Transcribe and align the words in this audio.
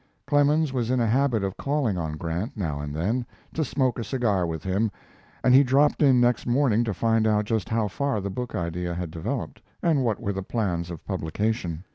Clemens 0.25 0.73
was 0.73 0.89
in 0.89 0.97
the 0.97 1.05
habit 1.05 1.43
of 1.43 1.57
calling 1.57 1.95
on 1.95 2.13
Grant, 2.17 2.57
now 2.57 2.79
and 2.79 2.91
then, 2.95 3.23
to 3.53 3.63
smoke 3.63 3.99
a 3.99 4.03
cigar 4.03 4.47
with 4.47 4.63
him, 4.63 4.89
and 5.43 5.53
he 5.53 5.63
dropped 5.63 6.01
in 6.01 6.19
next 6.19 6.47
morning 6.47 6.83
to 6.85 6.91
find 6.91 7.27
out 7.27 7.45
just 7.45 7.69
how 7.69 7.87
far 7.87 8.19
the 8.19 8.31
book 8.31 8.55
idea 8.55 8.95
had 8.95 9.11
developed, 9.11 9.61
and 9.83 10.03
what 10.03 10.19
were 10.19 10.33
the 10.33 10.41
plans 10.41 10.89
of 10.89 11.05
publication. 11.05 11.83